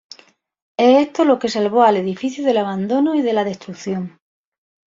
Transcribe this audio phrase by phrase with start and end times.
[0.77, 4.17] Es esto lo que salvó al edificio del abandono y de la destrucción.